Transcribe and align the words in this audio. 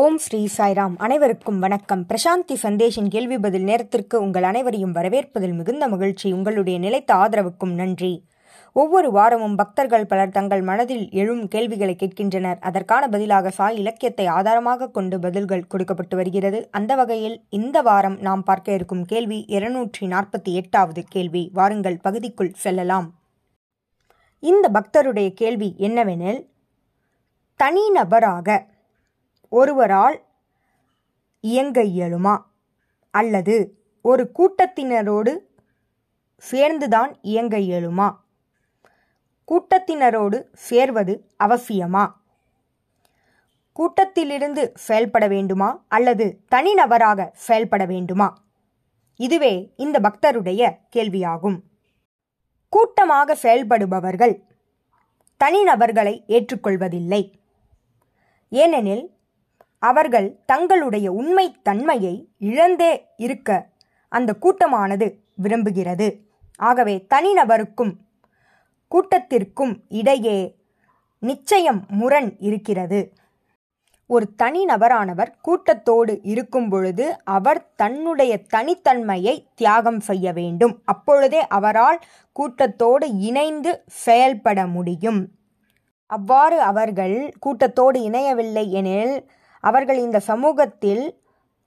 ஓம் 0.00 0.16
ஸ்ரீ 0.18 0.48
சாய்ராம். 0.56 0.94
அனைவருக்கும் 0.96 1.58
வணக்கம். 1.58 2.06
பிரசாந்தி 2.08 2.54
சந்தேஷின் 2.62 3.08
கேள்வி 3.08 3.38
பதில் 3.38 3.62
நேரத்திற்கு 3.62 4.20
உங்கள் 4.20 4.42
அனைவரையும் 4.42 4.94
வரவேற்பதில் 4.94 5.54
மிகுந்த 5.54 5.88
மகிழ்ச்சி. 5.88 6.32
உங்களுடைய 6.32 6.78
நிலைத்த 6.78 7.14
ஆதரவுக்கும் 7.14 7.74
நன்றி. 7.74 8.24
ஒவ்வொரு 8.72 9.10
வாரமும் 9.10 9.54
பக்தர்கள் 9.54 10.06
பலர் 10.06 10.30
தங்கள் 10.30 10.62
மனதில் 10.62 11.10
எழும் 11.10 11.48
கேள்விகளை 11.48 11.94
கேட்கின்றனர். 11.94 12.58
அதற்கான 12.60 13.08
பதிலாக 13.08 13.50
சாய் 13.50 13.76
இலக்கியத்தை 13.76 14.26
ஆதாரமாக 14.26 14.88
கொண்டு 14.88 15.18
பதில்கள் 15.18 15.66
கொடுக்கப்பட்டு 15.66 16.16
வருகிறது. 16.16 16.68
அந்த 16.70 16.94
வகையில் 16.94 17.42
இந்த 17.48 17.82
வாரம் 17.82 18.18
நாம் 18.20 18.42
பார்க்க 18.42 18.72
இருக்கும் 18.72 19.04
கேள்வி 19.04 19.44
இருநூற்றி 19.46 20.06
நாற்பத்தி 20.06 20.52
எட்டாவது 20.62 21.04
கேள்வி. 21.08 21.50
வாருங்கள் 21.52 22.02
பகுதிக்குள் 22.02 22.52
செல்லலாம். 22.66 23.14
இந்த 24.38 24.68
பக்தருடைய 24.72 25.30
கேள்வி 25.32 25.74
என்னவெனில் 25.78 26.46
தனிநபராக 27.60 28.72
ஒருவரால் 29.54 30.24
இயங்க 31.40 31.82
இயலுமா? 31.82 32.44
அல்லது 33.10 33.84
ஒரு 34.02 34.32
கூட்டத்தினரோடு 34.38 35.36
சேர்ந்துதான் 36.38 37.18
இயங்க 37.22 37.58
இயலுமா? 37.58 38.16
கூட்டத்தினரோடு 39.44 40.46
சேர்வது 40.52 41.34
அவசியமா? 41.44 42.12
கூட்டத்திலிருந்து 43.72 44.72
செயல்பட 44.74 45.26
வேண்டுமா? 45.26 45.84
அல்லது 45.88 46.44
தனிநபராக 46.54 47.30
செயல்பட 47.32 47.84
வேண்டுமா? 47.84 48.42
இதுவே 49.16 49.72
இந்த 49.76 50.00
பக்தருடைய 50.00 50.78
கேள்வியாகும். 50.96 51.60
கூட்டமாக 52.68 53.34
செயல்படுபவர்கள் 53.34 54.42
தனிநபர்களை 55.44 56.24
ஏற்றுக்கொள்வதில்லை. 56.26 57.32
ஏனெனில் 58.48 59.13
அவர்கள் 59.90 60.28
தங்களுடைய 60.46 61.06
உண்மை 61.12 61.46
தன்மையை 61.62 62.14
இழந்தே 62.38 62.92
இருக்க 63.16 63.50
அந்த 64.08 64.30
கூட்டமானது 64.34 65.06
விரும்புகிறது. 65.42 66.08
ஆகவே 66.56 66.94
தனிநபருக்கும் 67.14 67.92
கூட்டத்திற்கும் 68.88 69.74
இடையே 69.88 70.38
நிச்சயம் 71.18 71.80
முரண் 71.88 72.30
இருக்கிறது. 72.38 73.00
ஒரு 74.06 74.26
தனிநபரானவர் 74.42 75.30
கூட்டத்தோடு 75.42 76.14
இருக்கும் 76.22 76.68
பொழுது 76.68 77.06
அவர் 77.24 77.60
தன்னுடைய 77.76 78.32
தனித்தன்மையை 78.54 79.34
தியாகம் 79.54 80.00
செய்ய 80.00 80.32
வேண்டும். 80.32 80.74
அப்பொழுதே 80.84 81.40
அவரால் 81.58 82.00
கூட்டத்தோடு 82.32 83.06
இணைந்து 83.28 83.72
செயல்பட 83.86 84.66
முடியும். 84.66 85.20
அவ்வாறு 86.10 86.58
அவர்கள் 86.60 87.16
கூட்டத்தோடு 87.40 87.98
இணையவில்லை 88.02 88.72
எனில் 88.72 89.14
அவர்கள் 89.68 89.96
இந்த 89.96 90.18
சமூகத்தில் 90.30 91.04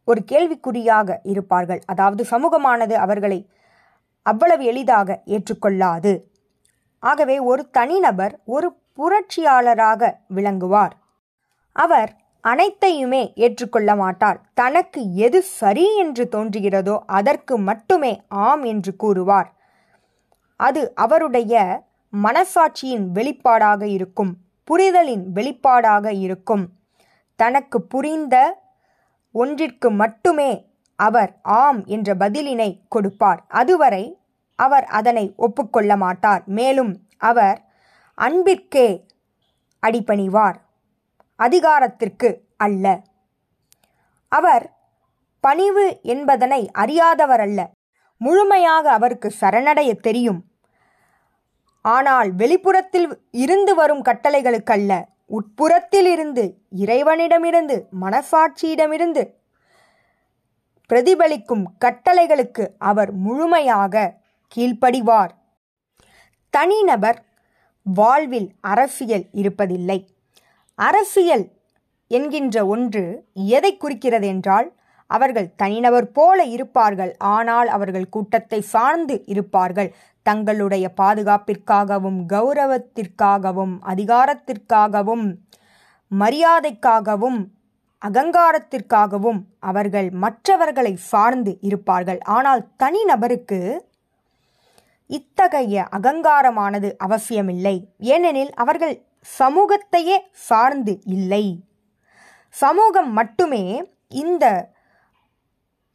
ஒரு 0.04 0.22
கேள்விக்குறியாக 0.32 1.10
இருப்பார்கள். 1.24 1.82
அதாவது 1.86 2.24
சமூகமானது 2.32 2.96
அவர்களை 3.06 3.40
அவ்வளவு 4.26 4.64
எளிதாக 4.66 5.10
ஏற்றுக்கொள்ளாது. 5.26 6.14
ஆகவே 7.04 7.36
ஒரு 7.40 7.64
தனிநபர் 7.72 8.34
ஒரு 8.46 8.70
புரட்சியாளராக 8.98 10.12
விளங்குவார். 10.28 10.96
அவர் 11.76 12.12
அனைத்தையுமே 12.44 13.22
ஏற்றுக்கொள்ள 13.36 13.92
மாட்டார். 13.96 14.40
தனக்கு 14.54 15.02
எது 15.26 15.40
சரி 15.60 15.86
என்று 15.98 16.24
தோன்றுகிறதோ 16.32 16.96
அதற்கு 17.20 17.56
மட்டுமே 17.70 18.14
ஆம் 18.48 18.64
என்று 18.64 18.92
கூறுவார். 18.96 19.50
அது 20.60 20.82
அவருடைய 20.96 21.54
மனசாட்சியின் 22.14 23.06
வெளிப்பாடாக 23.18 23.84
இருக்கும் 23.98 24.32
புரிதலின் 24.68 25.26
வெளிப்பாடாக 25.34 26.06
இருக்கும். 26.26 26.66
தனக்கு 27.42 27.82
புரிந்த 27.82 28.36
ஒன்றிற்கு 29.32 29.90
மட்டுமே 29.92 30.52
அவர் 31.00 31.32
ஆம் 31.42 31.86
என்ற 31.86 32.16
பதிலினை 32.16 32.70
கொடுப்பார். 32.90 33.42
அதுவரை 33.48 34.04
அவர் 34.60 34.86
அதனை 35.00 35.34
ஒப்புக்கொள்ள 35.38 35.98
மாட்டார். 35.98 36.44
மேலும் 36.60 36.94
அவர் 37.18 37.60
அன்பிற்கே 38.18 38.88
அடிபணிவார். 39.84 40.58
அதிகாரத்திற்கு 41.40 42.30
அல்ல. 42.58 42.86
அவர் 44.32 44.66
பணிவு 45.44 45.86
என்பதனை 46.14 46.62
அறியாதவர் 46.74 47.40
அல்ல 47.40 47.60
முழுமையாக 48.22 48.86
அவருக்கு 48.92 49.30
சரணடைய 49.42 49.92
தெரியும். 50.00 50.42
ஆனால் 51.86 52.30
வெளிப்புறத்தில் 52.32 53.10
இருந்து 53.44 53.76
வரும் 53.76 54.04
கட்டளைகளுக்கல்ல. 54.06 54.94
உட்புறத்திலிருந்து 55.30 56.44
இறைவனிடமிருந்து 56.84 57.76
மனசாட்சியிடமிருந்து 58.02 59.24
பிரதிபலிக்கும் 60.90 61.66
கட்டளைகளுக்கு 61.86 62.66
அவர் 62.78 63.12
முழுமையாக 63.26 64.14
கீழ்ப்படிவார். 64.56 65.34
தனிநபர் 66.54 67.20
வாழ்வில் 67.84 68.50
அரசியல் 68.62 69.26
இருப்பதில்லை. 69.34 70.00
அரசியல் 70.80 71.46
என்கின்ற 72.12 72.58
ஒன்று 72.66 73.04
எதை 73.34 73.72
குறிக்கிறது 73.78 74.28
என்றால் 74.28 74.68
அவர்கள் 75.10 75.50
தனிநபர் 75.56 76.08
போல 76.12 76.40
இருப்பார்கள் 76.44 77.12
ஆனால் 77.18 77.68
அவர்கள் 77.68 78.10
கூட்டத்தை 78.10 78.60
சார்ந்து 78.74 79.16
இருப்பார்கள். 79.26 79.90
தங்களுடைய 80.28 80.86
பாதுகாப்பிற்காகவும் 81.02 82.20
கௌரவத்திற்காகவும் 82.34 83.76
அதிகாரத்திற்காகவும் 83.92 85.26
மரியாதைக்காகவும் 86.12 87.40
அகங்காரத்திற்காகவும் 88.02 89.40
அவர்கள் 89.70 90.10
மற்றவர்களை 90.24 90.94
சார்ந்து 91.12 91.52
இருப்பார்கள். 91.62 92.20
ஆனால் 92.38 92.62
தனிநபருக்கு 92.84 93.60
இத்தகைய 95.10 95.86
அகங்காரமானது 95.98 96.90
அவசியமில்லை. 97.06 97.76
ஏனெனில் 98.14 98.54
அவர்கள் 98.64 98.96
சமூகத்தையே 99.40 100.18
சார்ந்து 100.48 100.94
இல்லை. 101.16 101.46
சமூகம் 102.56 103.12
மட்டுமே 103.20 103.64
இந்த 104.24 104.46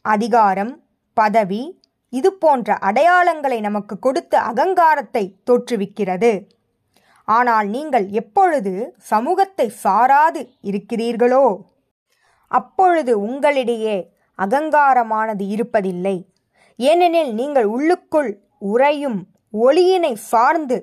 அதிகாரம் 0.04 0.72
பதவி 1.16 1.62
இது 2.12 2.30
போன்ற 2.42 2.76
அடையாளங்களை 2.88 3.58
நமக்கு 3.60 3.94
கொடுத்து 3.98 4.36
அகங்காரத்தை 4.50 5.24
தோற்றுவிக்கிறது. 5.50 6.32
ஆனால் 7.28 7.68
நீங்கள் 7.74 8.06
எப்பொழுது 8.20 8.72
சமூகத்தை 9.12 9.66
சாராது 9.84 10.40
இருக்கிறீர்களோ 10.70 11.46
அப்பொழுது 12.50 13.12
உங்களிடையே 13.26 13.96
அகங்காரமானது 14.38 15.44
இருப்பதில்லை. 15.54 16.16
ஏனெனில் 16.78 17.32
நீங்கள் 17.40 17.68
உள்ளுக்குள் 17.74 18.30
உறையும் 18.72 19.20
ஒளியினை 19.54 20.12
சார்ந்து 20.30 20.76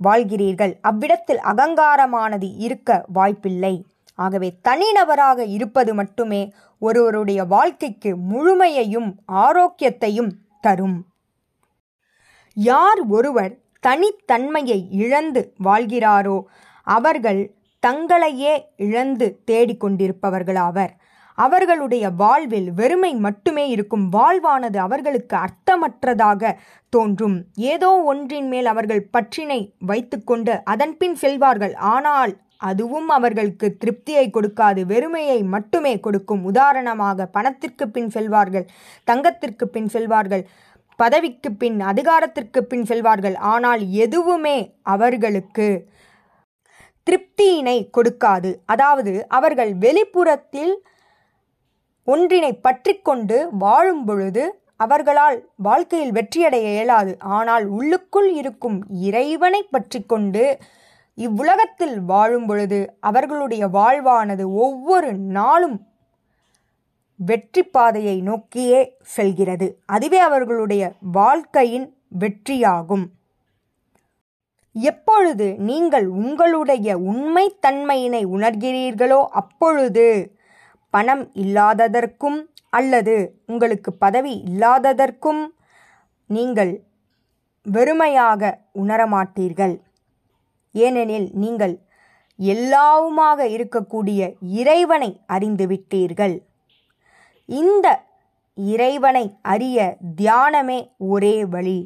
வாழ்கிறீர்கள். 0.00 0.72
அவ்விடத்தில் 0.80 1.40
அகங்காரமானது 1.52 2.48
இருக்க 2.66 2.98
வாய்ப்பில்லை. 3.12 3.74
ஆகவே 4.18 4.48
தனிநபராக 4.68 5.38
இருப்பது 5.56 5.92
மட்டுமே 5.94 6.42
ஒருவருடைய 6.78 7.44
வாழ்க்கைக்கு 7.44 8.10
முழுமையையும் 8.30 9.10
ஆரோக்கியத்தையும் 9.26 10.32
தரும். 10.60 10.98
யார் 12.52 13.00
ஒருவர் 13.08 13.54
தனித்தன்மையை 13.86 14.78
இழந்து 14.90 15.54
வாழ்கிறாரோ 15.64 16.38
அவர்கள் 16.82 17.42
தங்களையே 17.86 18.54
இழந்து 18.76 19.26
தேடிக்கொண்டிருப்பவர்களாவர் 19.50 20.90
அவர்களுடைய 21.34 22.10
வாழ்வில் 22.10 22.72
வெறுமை 22.72 23.14
மட்டுமே 23.14 23.68
இருக்கும் 23.68 24.06
வாழ்வானது 24.12 24.76
அவர்களுக்கு 24.76 25.36
அர்த்தமற்றதாக 25.36 26.52
தோன்றும். 26.88 27.36
ஏதோ 27.54 27.90
ஒன்றின் 28.02 28.48
மேல் 28.48 28.66
அவர்கள் 28.66 29.08
பற்றினை 29.10 29.74
வைத்துக்கொண்டு 29.78 30.54
அதன்பின் 30.64 31.16
செல்வார்கள். 31.20 31.74
ஆனால் 31.74 32.32
அதுவும் 32.60 33.08
அவர்களுக்கு 33.16 33.66
திருப்தியை 33.82 34.24
கொடுக்காது 34.30 34.80
வெறுமையை 34.92 35.38
மட்டுமே 35.54 35.94
கொடுக்கும். 36.06 36.42
உதாரணமாக 36.50 37.26
பணத்திற்கு 37.36 37.86
பின் 37.96 38.10
செல்வார்கள் 38.16 38.66
தங்கத்திற்கு 39.10 39.66
பின் 39.74 39.90
செல்வார்கள் 39.94 40.44
பதவிக்கு 40.98 41.50
பின் 41.62 41.78
அதிகாரத்திற்கு 41.90 42.60
பின் 42.70 42.86
செல்வார்கள். 42.90 43.36
ஆனால் 43.52 43.82
எதுவுமே 44.04 44.58
அவர்களுக்கு 44.94 45.68
திருப்தியினை 47.06 47.78
கொடுக்காது. 47.96 48.50
அதாவது 48.72 49.12
அவர்கள் 49.36 49.72
வெளிப்புறத்தில் 49.84 50.72
ஒன்றினை 52.08 52.52
பற்றி 52.66 52.92
கொண்டு 53.08 53.38
வாழும் 53.62 54.02
பொழுது 54.08 54.44
அவர்களால் 54.84 55.38
வாழ்க்கையில் 55.66 56.12
வெற்றியடைய 56.18 56.66
இயலாது. 56.74 57.12
ஆனால் 57.36 57.64
உள்ளுக்குள் 57.76 58.28
இருக்கும் 58.40 58.76
இறைவனை 59.08 59.62
பற்றி 59.74 60.00
கொண்டு 60.12 60.44
இவ்வுலகத்தில் 61.26 61.96
வாழும் 62.10 62.46
பொழுது 62.46 62.78
அவர்களுடைய 63.08 63.64
வாழ்வானது 63.76 64.44
ஒவ்வொரு 64.64 65.10
நாளும் 65.36 65.76
வெற்றி 67.20 67.62
பாதையை 67.62 68.16
நோக்கியே 68.20 68.80
செல்கிறது. 69.14 69.66
அதுவே 69.86 70.18
அவர்களுடைய 70.18 70.82
வாழ்க்கையின் 71.16 71.86
வெற்றியாகும். 72.20 73.06
எப்பொழுது 74.74 75.46
நீங்கள் 75.68 76.06
உங்களுடைய 76.20 76.88
உண்மைத்தன்மையினை 77.10 78.22
உணர்கிறீர்களோ 78.34 79.20
அப்பொழுது 79.40 80.06
பணம் 80.94 81.24
இல்லாததற்கும் 81.44 82.38
அல்லது 82.78 83.14
உங்களுக்கு 83.46 83.90
பதவி 84.04 84.34
இல்லாததற்கும் 84.48 85.42
நீங்கள் 86.30 86.72
வெறுமையாக 87.66 88.50
உணரமாட்டீர்கள். 88.82 89.74
ஏனெனில் 90.78 91.28
நீங்கள் 91.42 91.74
எல்லாவுமாக 92.38 93.46
இருக்கக்கூடிய 93.56 94.20
இறைவனை 94.58 95.10
அறிந்துவிட்டீர்கள் 95.32 96.36
இந்த 97.48 97.86
இறைவனை 98.54 99.24
அறிய 99.42 99.96
தியானமே 100.20 100.78
ஒரே 101.12 101.34
வழி. 101.44 101.78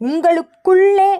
உங்களுக்குள்ளே 0.00 1.10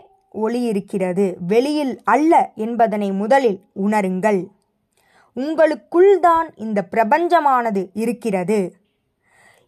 ஒளி 0.43 0.61
இருக்கிறது 0.63 1.27
வெளியில் 1.51 1.95
அல்ல 2.05 2.33
என்பதனை 2.65 3.09
முதலில் 3.13 3.59
உணருங்கள். 3.87 4.41
உங்களுக்குள்தான் 5.37 6.49
இந்த 6.57 6.81
பிரபஞ்சமானது 6.95 7.83
இருக்கிறது. 8.05 8.59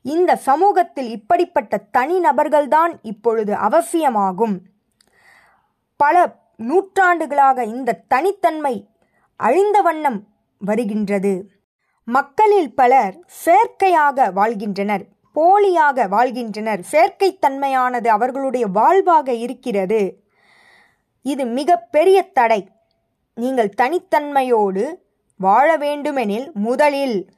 இந்த 0.05 0.37
சமூகத்தில் 0.49 1.11
இப்படிப்பட்ட 1.11 1.75
தனிநபர்கள்தான் 1.99 2.93
இப்பொழுது 3.03 3.55
அவசியமாகும். 3.69 4.57
பல 5.97 6.17
நூற்றாண்டுகளாக 6.57 7.65
இந்த 7.65 8.01
தனித்தன்மை 8.09 8.89
அழிந்த 9.37 9.81
வண்ணம் 9.81 10.27
வருகின்றது. 10.59 11.51
மக்களில் 12.05 12.75
பலர் 12.75 13.23
செயற்கையாக 13.27 14.31
வாழ்கின்றனர் 14.31 15.05
போலியாக 15.35 16.09
வாழ்கின்றனர். 16.09 16.81
செயற்கைத்தன்மையானது 16.93 18.07
அவர்களுடைய 18.07 18.67
வாழ்வாக 18.67 19.33
இருக்கிறது. 19.33 20.25
இது 21.23 21.45
மிக 21.45 21.77
பெரிய 21.77 22.23
தடை. 22.23 22.69
நீங்கள் 23.35 23.75
தனித்தன்மையோடு 23.83 24.95
வாழ 25.37 25.77
வேண்டுமெனில் 25.77 26.51
முதலில் 26.55 27.35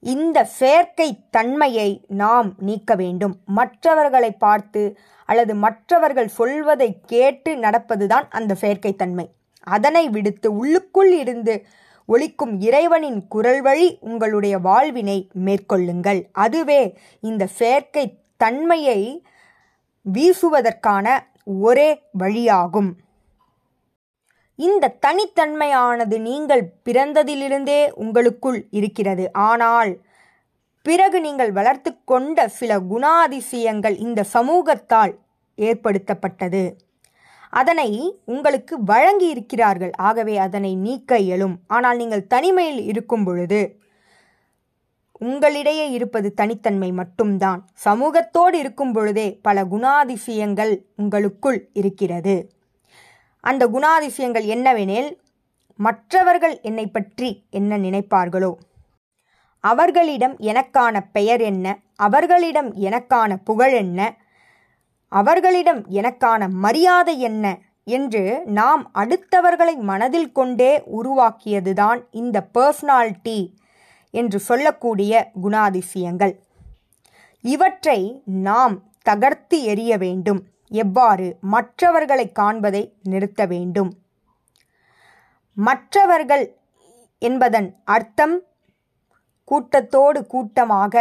இந்த 0.00 0.44
செயற்கை 0.44 1.28
தன்மையை 1.30 2.04
நாம் 2.08 2.54
நீக்க 2.58 2.94
வேண்டும். 2.94 3.36
மற்றவர்களை 3.44 4.30
பார்த்து 4.30 4.98
அல்லது 5.28 5.52
மற்றவர்கள் 5.64 6.30
சொல்வதை 6.38 6.90
கேட்டு 7.06 7.50
நடப்பதுதான் 7.56 8.26
அந்த 8.30 8.56
செயற்கைத்தன்மை. 8.60 9.26
அதனை 9.66 10.04
விடுத்து 10.08 10.48
உள்ளுக்குள் 10.56 11.12
இருந்து 11.22 11.54
ஒழிக்கும் 12.08 12.54
இறைவனின் 12.66 13.18
குரல் 13.28 13.60
வழி 13.62 13.88
உங்களுடைய 14.00 14.54
வாழ்வினை 14.58 15.18
மேற்கொள்ளுங்கள். 15.46 16.20
அதுவே 16.44 16.80
இந்த 17.20 17.46
செயற்கை 17.58 18.04
தன்மையை 18.36 19.00
வீசுவதற்கான 20.06 21.06
ஒரே 21.60 21.90
வழியாகும். 22.18 22.90
இந்த 24.58 24.94
தனித்தன்மையானது 25.06 26.16
நீங்கள் 26.28 26.64
பிறந்ததிலிருந்தே 26.86 27.80
உங்களுக்குள் 28.04 28.60
இருக்கிறது. 28.70 29.24
ஆனால் 29.48 29.90
பிறகு 30.86 31.18
நீங்கள் 31.20 31.52
வளர்த்து 31.52 31.90
கொண்ட 32.04 32.48
சில 32.58 32.72
குணாதிசயங்கள் 32.92 33.96
இந்த 34.06 34.20
சமூகத்தால் 34.34 35.14
ஏற்படுத்தப்பட்டது. 35.58 36.62
அதனை 37.52 37.88
உங்களுக்கு 38.24 38.74
வழங்கி 38.84 39.26
இருக்கிறார்கள் 39.34 39.92
ஆகவே 40.08 40.34
அதனை 40.38 40.72
நீக்க 40.86 41.18
இயலும். 41.18 41.56
ஆனால் 41.66 41.96
நீங்கள் 41.96 42.28
தனிமையில் 42.34 42.82
இருக்கும் 42.84 43.24
பொழுது 43.24 43.60
உங்களிடையே 45.20 45.86
இருப்பது 45.90 46.28
தனித்தன்மை 46.34 46.90
மட்டும்தான். 46.92 47.60
சமூகத்தோடு 47.84 48.56
இருக்கும் 48.58 48.92
பொழுதே 48.92 49.28
பல 49.46 49.64
குணாதிசயங்கள் 49.64 50.72
உங்களுக்குள் 50.96 51.58
இருக்கிறது. 51.72 52.36
அந்த 53.44 53.66
குணாதிசயங்கள் 53.66 54.46
என்னவெனில் 54.54 55.10
மற்றவர்கள் 55.78 56.54
என்னை 56.62 56.86
பற்றி 56.86 57.28
என்ன 57.50 57.78
நினைப்பார்களோ 57.78 58.52
அவர்களிடம் 59.60 60.36
எனக்கான 60.36 61.00
பெயர் 61.12 61.40
என்ன? 61.40 61.78
அவர்களிடம் 61.94 62.74
எனக்கான 62.74 63.36
புகழ் 63.44 63.72
என்ன? 63.72 64.16
அவர்களிடம் 65.08 65.88
எனக்கான 65.88 66.50
மரியாதை 66.50 67.20
என்ன? 67.20 67.58
என்று 67.84 68.42
நாம் 68.44 68.90
அடுத்தவர்களை 68.94 69.76
மனதில் 69.76 70.32
கொண்டே 70.32 70.82
உருவாக்கியதுதான் 71.02 72.02
இந்த 72.10 72.46
பர்சனாலிட்டி 72.54 73.54
என்று 74.10 74.38
சொல்லக்கூடிய 74.38 75.30
குணாதிசயங்கள். 75.42 76.34
இவற்றை 77.40 78.22
நாம் 78.24 78.82
தகர்த்து 79.02 79.62
எறிய 79.62 79.98
வேண்டும். 79.98 80.46
எவ்வாறு? 80.68 81.36
மற்றவர்களை 81.40 82.32
காண்பதை 82.38 82.92
நிறுத்த 83.02 83.46
வேண்டும். 83.46 83.94
மற்றவர்கள் 85.54 86.56
என்பதன் 87.18 87.76
அர்த்தம் 87.84 88.42
கூட்டத்தோடு 89.50 90.20
கூட்டமாக 90.26 90.94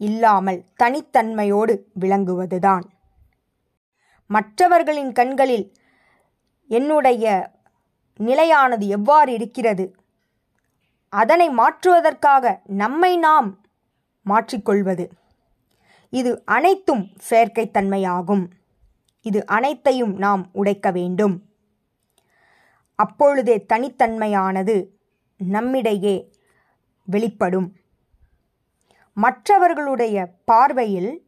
இல்லாமல் 0.00 0.60
தனித்தன்மையோடு 0.82 1.74
விளங்குவதுதான். 2.00 2.84
மற்றவர்களின் 4.30 5.12
கண்களில் 5.12 5.66
என்னுடைய 6.70 7.24
நிலையானது 8.20 8.84
எவ்வாறு 8.88 9.30
இருக்கிறது? 9.32 9.86
அதனை 11.12 11.46
மாற்றுவதற்காக 11.50 12.44
நம்மை 12.82 13.12
நாம் 13.26 13.48
மாற்றிக்கொள்வது. 14.26 15.04
இது 16.12 16.30
அனைத்தும் 16.56 17.04
செயற்கைத்தன்மையாகும். 17.30 18.44
இது 19.26 19.40
அனைத்தையும் 19.56 20.14
நாம் 20.24 20.42
உடைக்க 20.52 20.88
வேண்டும். 20.90 21.36
அப்பொழுதே 22.98 23.56
தனித்தன்மையானது 23.72 24.76
நம்மிடையே 25.40 26.16
வெளிப்படும். 27.04 27.72
மற்றவர்களுடைய 29.14 30.34
பார்வையில் 30.44 31.26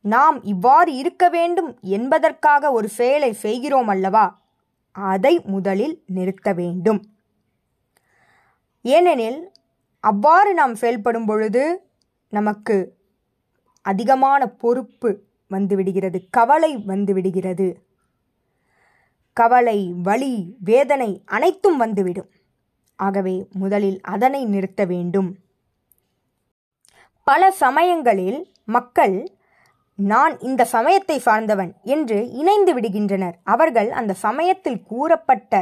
நாம் 0.00 0.42
இவ்வாறு 0.42 0.94
இருக்க 0.94 1.28
வேண்டும் 1.28 1.78
என்பதற்காக 1.80 2.72
ஒரு 2.72 2.88
செயலை 2.88 3.32
செய்கிறோம் 3.32 3.88
அல்லவா? 3.88 4.40
அதை 4.92 5.40
முதலில் 5.44 6.02
நிறுத்த 6.06 6.52
வேண்டும். 6.52 7.04
ஏனெனில் 8.82 9.52
அவ்வாறு 10.00 10.54
நாம் 10.54 10.74
செயல்படும் 10.74 11.26
பொழுது 11.26 11.90
நமக்கு 12.28 12.96
அதிகமான 13.82 14.48
பொறுப்பு 14.48 15.22
வந்துவிடுகிறது 15.50 16.26
கவலை 16.30 16.76
வந்துவிடுகிறது. 16.76 17.74
கவலை 19.32 19.94
வலி 20.02 20.56
வேதனை 20.60 21.22
அனைத்தும் 21.24 21.76
வந்துவிடும். 21.76 22.30
ஆகவே 23.06 23.36
முதலில் 23.52 23.98
அதனை 24.14 24.42
நிறுத்த 24.44 24.82
வேண்டும். 24.84 25.30
பல 27.26 27.50
சமயங்களில் 27.64 28.40
மக்கள் 28.76 29.16
நான் 29.98 30.34
இந்த 30.38 30.62
சமயத்தை 30.74 31.16
சார்ந்தவன் 31.18 31.70
என்று 31.94 32.18
இணைந்து 32.40 32.72
விடுகின்றனர். 32.74 33.36
அவர்கள் 33.44 33.88
அந்த 33.90 34.12
சமயத்தில் 34.26 34.82
கூறப்பட்ட 34.82 35.54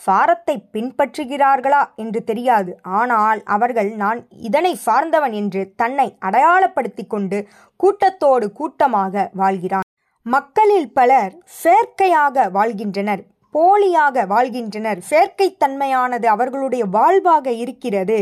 சாரத்தை 0.00 0.54
பின்பற்றுகிறார்களா 0.74 1.82
என்று 2.02 2.20
தெரியாது. 2.24 2.70
ஆனால் 2.98 3.40
அவர்கள் 3.54 3.90
நான் 4.02 4.18
இதனை 4.48 4.72
சார்ந்தவன் 4.86 5.34
என்று 5.40 5.62
தன்னை 5.82 6.08
அடையாளப்படுத்தி 6.28 7.04
கொண்டு 7.06 7.38
கூட்டத்தோடு 7.76 8.48
கூட்டமாக 8.52 9.30
வாழ்கிறான் 9.42 9.88
மக்களில் 10.26 10.88
பலர் 10.92 11.32
செயற்கையாக 11.62 12.46
வாழ்கின்றனர். 12.50 13.22
போலியாக 13.56 14.26
வாழ்கின்றனர். 14.26 14.98
செயற்கைத்தன்மையானது 15.10 16.26
அவர்களுடைய 16.26 16.84
வாழ்வாக 16.84 17.50
இருக்கிறது. 17.50 18.20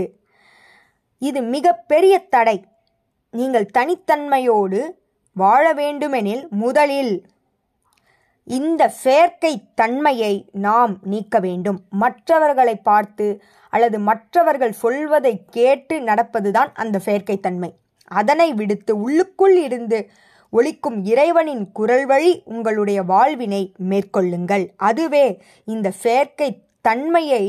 இது 1.19 1.43
மிக 1.55 1.73
பெரிய 1.73 2.19
தடை. 2.19 2.65
நீங்கள் 3.31 3.71
தனித்தன்மையோடு 3.79 4.81
வாழ 5.35 5.73
வேண்டுமெனில் 5.73 6.47
முதலில் 6.51 7.15
இந்த 8.45 8.89
செயற்கை 8.89 9.53
தன்மையை 9.75 10.35
நாம் 10.53 10.99
நீக்க 11.03 11.39
வேண்டும். 11.39 11.79
மற்றவர்களை 11.91 12.77
பார்த்து 12.77 13.43
அல்லது 13.71 13.99
மற்றவர்கள் 13.99 14.73
சொல்வதை 14.73 15.45
கேட்டு 15.51 15.99
நடப்பதுதான் 16.01 16.71
அந்த 16.75 17.01
செயற்கைத்தன்மை. 17.05 17.71
அதனை 18.07 18.53
விடுத்து 18.53 19.01
உள்ளுக்குள் 19.01 19.57
இருந்து 19.57 20.11
ஒழிக்கும் 20.57 20.99
இறைவனின் 21.13 21.65
குரல் 21.73 22.07
வழி 22.07 22.33
உங்களுடைய 22.45 23.03
வாழ்வினை 23.03 23.63
மேற்கொள்ளுங்கள். 23.91 24.65
அதுவே 24.89 25.27
இந்த 25.75 25.89
செயற்கை 26.03 26.49
தன்மையை 26.81 27.45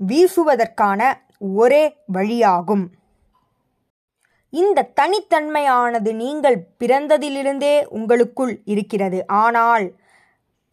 வீசுவதற்கான 0.00 1.00
ஒரே 1.38 1.84
வழியாகும். 2.12 2.84
இந்த 4.52 4.88
தனித்தன்மையானது 5.00 6.10
நீங்கள் 6.14 6.58
பிறந்ததிலிருந்தே 6.80 7.74
உங்களுக்குள் 7.98 8.54
இருக்கிறது. 8.64 9.20
ஆனால் 9.26 9.86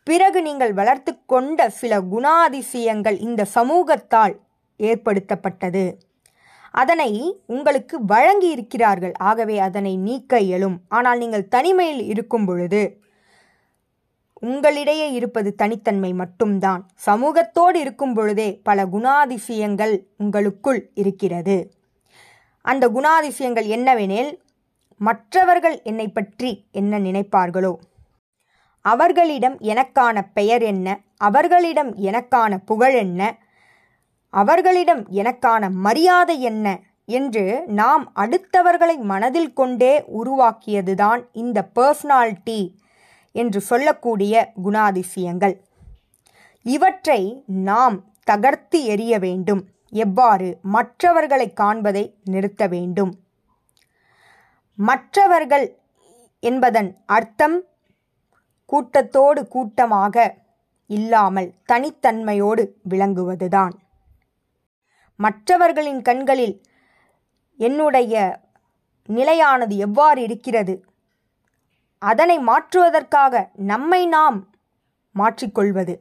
பிறகு 0.08 0.40
நீங்கள் 0.42 0.74
வளர்த்து 0.74 1.12
கொண்ட 1.26 1.70
சில 1.80 1.94
குணாதிசயங்கள் 2.14 3.18
இந்த 3.28 3.42
சமூகத்தால் 3.56 4.36
ஏற்படுத்தப்பட்டது. 4.80 5.84
அதனை 6.74 7.10
உங்களுக்கு 7.46 7.96
வழங்கி 8.06 8.50
இருக்கிறார்கள் 8.52 9.14
ஆகவே 9.20 9.60
அதனை 9.60 9.94
நீக்க 9.98 10.40
இயலும். 10.40 10.78
ஆனால் 10.88 11.18
நீங்கள் 11.18 11.48
தனிமையில் 11.48 12.04
இருக்கும் 12.06 12.46
பொழுது 12.46 12.82
உங்களிடையே 14.42 15.08
இருப்பது 15.12 15.50
தனித்தன்மை 15.56 16.12
மட்டும்தான். 16.14 16.82
சமூகத்தோடு 17.06 17.78
இருக்கும் 17.80 18.14
பொழுதே 18.14 18.50
பல 18.64 18.86
குணாதிசயங்கள் 18.86 19.94
உங்களுக்குள் 20.18 20.82
இருக்கிறது. 20.94 21.58
அந்த 22.66 22.86
குணாதிசயங்கள் 22.90 23.68
என்னவெனில் 23.68 24.32
மற்றவர்கள் 25.02 25.78
என்னை 25.84 26.08
பற்றி 26.08 26.50
என்ன 26.72 27.00
நினைப்பார்களோ 27.00 27.74
அவர்களிடம் 28.86 29.56
எனக்கான 29.62 30.18
பெயர் 30.34 30.64
என்ன 30.64 30.88
அவர்களிடம் 31.18 31.92
எனக்கான 32.10 32.58
புகழ் 32.66 32.96
என்ன 32.96 33.22
அவர்களிடம் 34.32 35.10
எனக்கான 35.10 35.72
மரியாதை 35.72 36.42
என்ன? 36.42 36.80
என்று 37.06 37.64
நாம் 37.68 38.12
அடுத்தவர்களை 38.16 38.98
மனதில் 39.02 39.54
கொண்டே 39.54 40.06
உருவாக்கியதுதான் 40.24 41.24
இந்த 41.32 41.70
பர்சனாலிட்டி 41.76 42.60
என்று 43.32 43.62
சொல்லக்கூடிய 43.62 44.52
குணாதிசயங்கள். 44.66 45.56
இவற்றை 46.64 47.44
நாம் 47.46 48.04
தகர்த்து 48.24 48.84
எறிய 48.84 49.20
வேண்டும். 49.20 49.68
எவ்வாறு? 49.90 50.60
மற்றவர்களை 50.62 51.54
காண்பதை 51.62 52.14
நிறுத்த 52.24 52.68
வேண்டும். 52.68 53.20
மற்றவர்கள் 54.76 55.68
என்பதன் 56.40 56.98
அர்த்தம் 57.06 57.64
கூட்டத்தோடு 58.66 59.48
கூட்டமாக 59.48 60.36
இல்லாமல் 60.88 61.54
தனித்தன்மையோடு 61.72 62.64
விளங்குவதுதான். 62.90 63.72
மற்றவர்களின் 65.22 66.02
கண்களில் 66.02 66.56
என்னுடைய 67.58 68.14
நிலையானது 69.08 69.76
எவ்வாறு 69.78 70.20
இருக்கிறது? 70.22 70.76
அதனை 72.02 72.38
மாற்றுவதற்காக 72.40 73.50
நம்மை 73.72 74.02
நாம் 74.08 74.38
மாற்றிக்கொள்வது. 75.16 75.96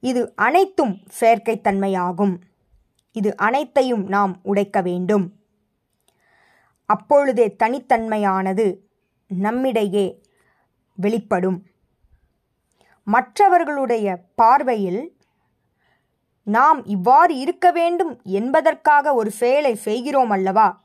இது 0.00 0.20
அனைத்தும் 0.36 0.94
செயற்கைத்தன்மையாகும். 1.20 2.34
இது 3.12 3.30
அனைத்தையும் 3.36 4.04
நாம் 4.06 4.34
உடைக்க 4.42 4.80
வேண்டும். 4.80 5.26
அப்பொழுதே 6.86 7.46
தனித்தன்மையானது 7.62 8.66
நம்மிடையே 9.26 10.06
வெளிப்படும். 10.96 11.58
மற்றவர்களுடைய 13.06 14.06
பார்வையில் 14.34 15.02
நாம் 16.42 16.84
இவ்வாறு 16.84 17.36
இருக்க 17.36 17.70
வேண்டும் 17.70 18.20
என்பதற்காக 18.22 19.14
ஒரு 19.14 19.30
செயலை 19.30 19.74
செய்கிறோம் 19.74 20.30
அல்லவா? 20.30 20.84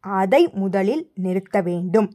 அதை 0.00 0.50
முதலில் 0.52 1.10
நிறுத்த 1.14 1.60
வேண்டும். 1.60 2.12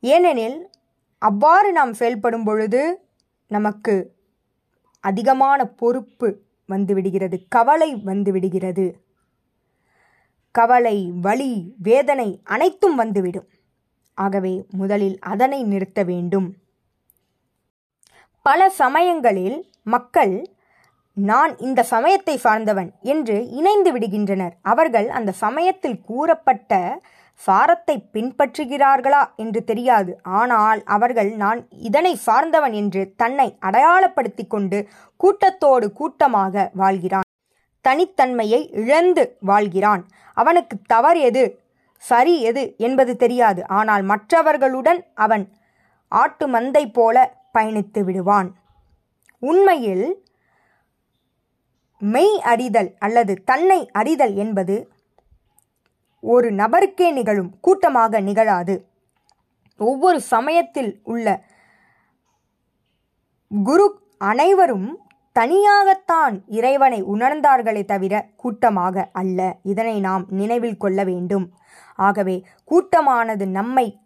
ஏனெனில் 0.00 0.70
அவ்வாறு 1.18 1.72
நாம் 1.72 1.94
செயல்படும் 1.94 2.44
பொழுது 2.44 3.10
நமக்கு 3.48 4.14
அதிகமான 5.00 5.64
பொறுப்பு 5.64 6.42
வந்துவிடுகிறது 6.68 7.46
கவலை 7.48 7.94
வந்துவிடுகிறது. 7.94 8.92
கவலை 10.50 11.12
வலி 11.20 11.74
வேதனை 11.78 12.40
அனைத்தும் 12.44 12.94
வந்துவிடும். 12.94 13.48
ஆகவே 14.14 14.64
முதலில் 14.70 15.18
அதனை 15.18 15.64
நிறுத்த 15.64 16.02
வேண்டும். 16.02 16.54
பல 18.42 18.70
சமயங்களில் 18.70 19.70
மக்கள் 19.82 20.46
நான் 21.24 21.56
இந்த 21.58 21.82
சமயத்தை 21.82 22.36
சார்ந்தவன் 22.36 22.92
என்று 23.02 23.48
இணைந்து 23.50 23.92
விடுகின்றனர். 23.92 24.50
அவர்கள் 24.62 25.08
அந்த 25.08 25.32
சமயத்தில் 25.32 26.00
கூறப்பட்ட 26.00 27.00
சாரத்தை 27.46 27.96
பின்பற்றுகிறார்களா 28.12 29.34
என்று 29.36 29.64
தெரியாது. 29.64 30.20
ஆனால் 30.22 30.82
அவர்கள் 30.84 31.30
நான் 31.30 31.68
இதனை 31.70 32.16
சார்ந்தவன் 32.16 32.72
என்று 32.72 33.12
தன்னை 33.16 33.58
அடையாளப்படுத்தி 33.60 34.46
கொண்டு 34.48 34.88
கூட்டத்தோடு 35.16 35.92
கூட்டமாக 35.92 36.70
வாழ்கிறான். 36.74 37.28
தனித்தன்மையை 37.88 38.70
இழந்து 38.72 39.36
வாழ்கிறான். 39.40 40.06
அவனுக்கு 40.34 40.76
தவறு 40.86 41.20
எது? 41.20 41.60
சரி 41.96 42.40
எது? 42.40 42.74
என்பது 42.78 43.16
தெரியாது. 43.16 43.66
ஆனால் 43.66 44.02
மற்றவர்களுடன் 44.02 45.06
அவன் 45.14 45.52
ஆட்டு 46.08 46.48
மந்தை 46.48 46.92
போல 46.92 47.34
பயணித்து 47.58 48.04
விடுவான். 48.04 48.54
உண்மையில் 49.38 50.26
மெய் 51.98 52.40
அறிதல் 52.40 52.94
அல்லது 52.98 53.34
தன்னை 53.44 53.90
அறிதல் 53.92 54.34
என்பது 54.34 54.76
ஒரு 56.20 56.50
நபருக்கே 56.50 57.12
நிகழும் 57.12 57.50
கூட்டமாக 57.60 58.20
நிகழாது. 58.20 58.74
ஒவ்வொரு 59.78 60.20
சமயத்தில் 60.20 61.00
உள்ள 61.04 61.42
குரு 63.64 64.00
அனைவரும் 64.18 64.98
தனியாகத்தான் 65.38 66.40
இறைவனை 66.46 67.04
உணர்ந்தார்களே 67.04 67.84
தவிர 67.84 68.28
கூட்டமாக 68.36 69.08
அல்ல. 69.12 69.56
இதனை 69.62 70.00
நாம் 70.00 70.26
நினைவில் 70.28 70.76
கொள்ள 70.76 71.04
வேண்டும். 71.04 71.52
ஆகவே 71.96 72.44
கூட்டமானது 72.64 73.46
நம்மை 73.48 73.98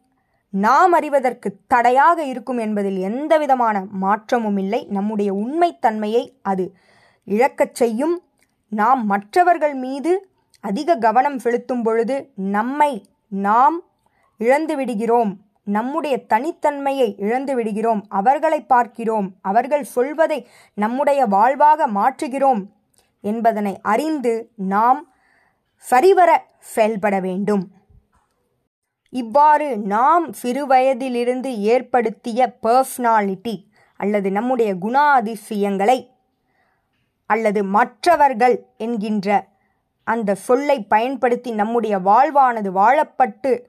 நாம் 0.50 0.92
அறிவதற்கு 0.92 1.56
தடையாக 1.66 2.24
இருக்கும் 2.24 2.58
என்பதில் 2.58 2.96
எந்தவிதமான 2.96 3.86
மாற்றமும் 3.90 4.56
இல்லை. 4.56 4.86
நம்முடைய 4.88 5.34
உண்மைத்தன்மையை 5.34 6.24
அது 6.42 6.76
இழக்கச் 7.24 7.74
செய்யும். 7.74 8.22
நாம் 8.68 9.06
மற்றவர்கள் 9.06 9.74
மீது 9.74 10.30
அதிக 10.60 10.96
கவனம் 10.96 11.38
செலுத்தும் 11.38 11.82
பொழுது 11.82 12.30
நம்மை 12.34 13.06
நாம் 13.28 13.82
இழந்து 14.38 14.76
விடுகிறோம். 14.76 15.36
நம்முடைய 15.64 16.24
தனித்தன்மையை 16.28 17.14
இழந்து 17.16 17.54
விடுகிறோம். 17.54 18.04
அவர்களை 18.08 18.60
பார்க்கிறோம். 18.60 19.34
அவர்கள் 19.42 19.84
சொல்வதை 19.84 20.48
நம்முடைய 20.74 21.26
வாழ்வாக 21.26 21.88
மாற்றுகிறோம் 21.88 22.66
என்பதனை 23.20 23.78
அறிந்து 23.82 24.50
நாம் 24.56 25.12
சரிவர 25.76 26.46
செயல்பட 26.58 27.20
வேண்டும். 27.20 27.70
இவ்வாறு 29.10 29.78
நாம் 29.78 30.32
சிறுவயதிலிருந்து 30.42 31.56
ஏற்படுத்திய 31.56 32.56
பர்சனாலிட்டி 32.62 33.64
அல்லது 33.96 34.30
நம்முடைய 34.30 34.74
குணாதிசயங்களை 34.74 36.11
அல்லது 37.26 37.64
மற்றவர்கள் 37.64 38.66
என்கின்ற 38.76 39.48
அந்த 40.04 40.34
சொல்லை 40.34 40.82
பயன்படுத்தி 40.82 41.50
நம்முடைய 41.50 41.98
வாழ்வானது 41.98 42.68
வாழப்பட்டு 42.68 43.66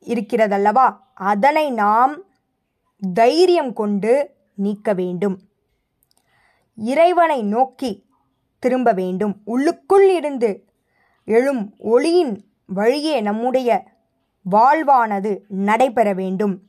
இருக்கிறதல்லவா? 0.00 0.98
அதனை 1.14 1.70
நாம் 1.70 2.22
தைரியம் 3.14 3.72
கொண்டு 3.72 4.34
நீக்க 4.54 4.92
வேண்டும். 4.92 5.40
இறைவனை 6.76 7.42
நோக்கி 7.42 8.04
திரும்ப 8.58 8.92
வேண்டும். 8.92 9.40
உள்ளுக்குள் 9.44 10.14
இருந்து 10.14 10.64
எழும் 11.24 11.74
ஒளியின் 11.78 12.44
வழியே 12.66 13.20
நம்முடைய 13.20 13.84
வாழ்வானது 14.50 15.40
நடைபெற 15.48 16.12
வேண்டும். 16.12 16.62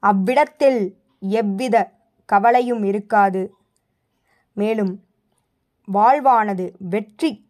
அவ்விடத்தில் 0.00 0.96
எவ்வித 1.20 1.90
கவலையும் 2.24 2.82
இருக்காது. 2.82 3.54
மேலும் 4.52 5.05
வாழ்வானது 5.92 6.72
வெற்றி 6.78 7.44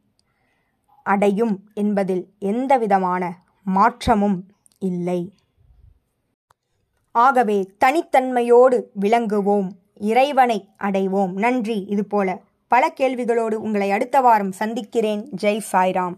அடையும் 1.02 1.71
என்பதில் 1.75 2.28
எந்தவிதமான 2.38 3.38
மாற்றமும் 3.64 4.47
இல்லை. 4.78 5.33
ஆகவே 7.12 7.75
தனித்தன்மையோடு 7.85 8.83
விளங்குவோம் 9.00 9.69
இறைவனை 9.95 10.69
அடைவோம். 10.78 11.33
நன்றி. 11.33 11.85
இதுபோல 11.88 12.43
பல 12.69 12.93
கேள்விகளோடு 13.00 13.55
உங்களை 13.55 13.90
அடுத்த 13.90 14.21
வாரம் 14.21 14.52
சந்திக்கிறேன். 14.52 15.28
ஜெய் 15.43 15.62
சாய்ராம். 15.73 16.16